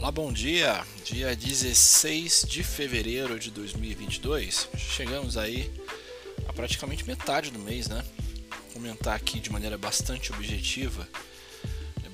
[0.00, 0.82] Olá, bom dia.
[1.04, 4.66] Dia 16 de fevereiro de 2022.
[4.74, 5.70] Chegamos aí
[6.48, 8.02] a praticamente metade do mês, né?
[8.48, 11.06] Vou comentar aqui de maneira bastante objetiva,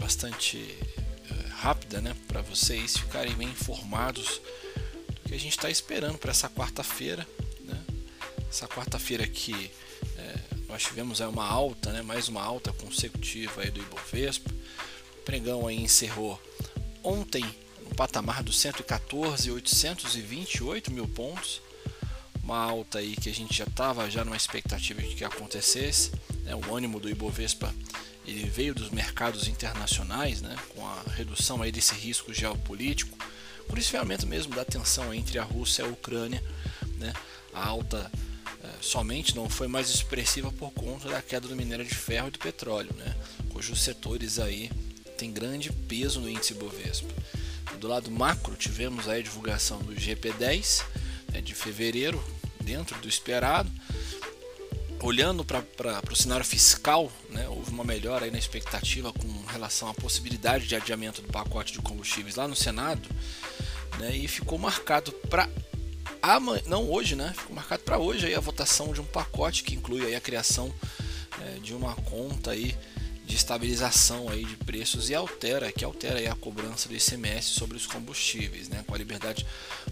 [0.01, 4.41] bastante uh, rápida, né, para vocês ficarem bem informados
[5.07, 7.25] do que a gente está esperando para essa quarta-feira,
[7.61, 7.81] né?
[8.51, 9.71] Essa quarta-feira que
[10.19, 10.35] é,
[10.67, 14.51] nós tivemos aí uma alta, né, mais uma alta consecutiva aí do Ibovespa.
[15.21, 16.43] O pregão aí encerrou
[17.05, 17.45] ontem
[17.97, 21.63] patamar dos 114.828 mil pontos,
[22.43, 26.55] uma alta aí que a gente já estava já numa expectativa de que acontecesse, né?
[26.55, 27.75] o ânimo do Ibovespa
[28.27, 30.55] ele veio dos mercados internacionais, né?
[30.75, 33.17] com a redução aí desse risco geopolítico,
[33.67, 36.45] por esfriamento mesmo da tensão entre a Rússia e a Ucrânia,
[36.99, 37.15] né?
[37.55, 38.13] a alta
[38.63, 42.33] é, somente não foi mais expressiva por conta da queda do minério de ferro e
[42.33, 43.17] do petróleo, né?
[43.51, 44.71] cujos setores aí
[45.17, 47.09] têm grande peso no índice Ibovespa.
[47.79, 50.83] Do lado macro, tivemos a divulgação do GP10
[51.33, 52.23] né, de fevereiro,
[52.61, 53.71] dentro do esperado.
[55.01, 55.63] Olhando para
[56.11, 60.75] o cenário fiscal, né, houve uma melhora aí na expectativa com relação à possibilidade de
[60.75, 63.09] adiamento do pacote de combustíveis lá no Senado,
[63.99, 65.49] né, e ficou marcado para
[66.67, 67.33] não hoje, né?
[67.37, 70.75] Ficou marcado para hoje aí a votação de um pacote que inclui aí a criação
[71.41, 72.77] é, de uma conta aí
[73.27, 77.77] de estabilização aí de preços e altera, que altera aí a cobrança do ICMS sobre
[77.77, 79.45] os combustíveis, né, com a liberdade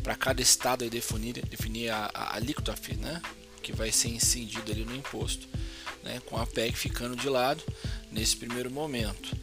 [0.02, 3.20] para cada estado aí definir, definir a, a alíquota né,
[3.60, 5.48] que vai ser incidido ali no imposto,
[6.04, 7.62] né, com a PEC ficando de lado
[8.12, 9.36] nesse primeiro momento.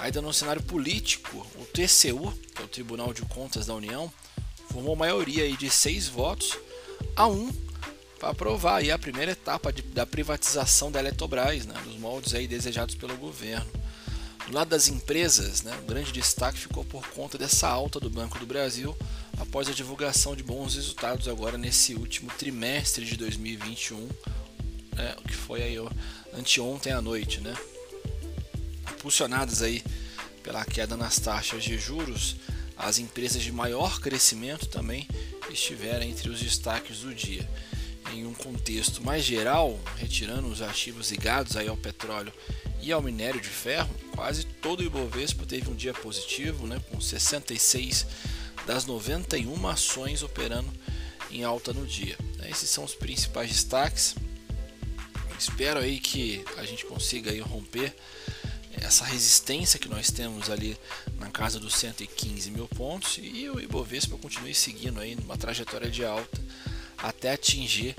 [0.00, 4.12] Ainda no cenário político, o TCU, que é o Tribunal de Contas da União,
[4.70, 6.58] formou maioria aí de seis votos
[7.14, 7.50] a um
[8.18, 12.46] para aprovar aí a primeira etapa de, da privatização da Eletrobras, né, dos moldes aí
[12.46, 13.70] desejados pelo governo.
[14.46, 18.38] Do lado das empresas, né, um grande destaque ficou por conta dessa alta do Banco
[18.38, 18.96] do Brasil
[19.38, 24.08] após a divulgação de bons resultados agora nesse último trimestre de 2021,
[24.94, 25.76] né, que foi aí
[26.32, 27.54] anteontem à noite, né?
[28.92, 29.82] Impulsionadas aí
[30.42, 32.36] pela queda nas taxas de juros,
[32.76, 35.08] as empresas de maior crescimento também
[35.50, 37.46] estiveram entre os destaques do dia
[38.12, 42.32] em um contexto mais geral, retirando os ativos ligados aí ao petróleo
[42.80, 47.00] e ao minério de ferro, quase todo o Ibovespa teve um dia positivo, né, com
[47.00, 48.06] 66
[48.66, 50.72] das 91 ações operando
[51.30, 52.16] em alta no dia.
[52.48, 54.14] Esses são os principais destaques.
[55.38, 57.94] Espero aí que a gente consiga aí romper
[58.72, 60.76] essa resistência que nós temos ali
[61.18, 66.04] na casa dos 115 mil pontos e o Ibovespa continue seguindo aí numa trajetória de
[66.04, 66.40] alta
[66.98, 67.94] até atingir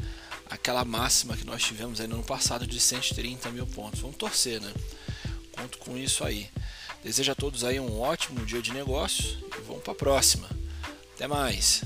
[0.50, 4.00] aquela máxima que nós tivemos aí no ano passado de 130 mil pontos.
[4.00, 4.74] Vamos torcer, né?
[5.52, 6.50] Conto com isso aí.
[7.04, 10.50] Desejo a todos aí um ótimo dia de negócio e vamos para a próxima.
[11.16, 11.84] Até mais.